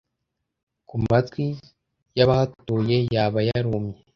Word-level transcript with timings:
Ku 0.89 0.95
matwi 1.05 1.45
y'abahatuye 2.17 2.97
Yaba 3.15 3.39
yarumye 3.47 3.97